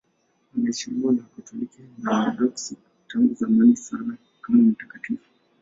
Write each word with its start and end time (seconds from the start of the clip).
Anaheshimiwa 0.55 1.11
na 1.13 1.23
Wakatoliki 1.23 1.81
na 2.01 2.11
Waorthodoksi 2.11 2.75
tangu 3.07 3.33
zamani 3.33 3.75
sana 3.77 4.17
kama 4.41 4.63
mtakatifu. 4.63 5.29